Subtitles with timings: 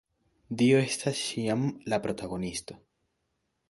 [0.61, 2.83] Dio estas ĉiam la protagonisto.